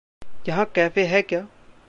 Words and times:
यहाँ 0.47 0.65
कैफ़े 0.75 1.05
है 1.05 1.21
क्या? 1.21 1.47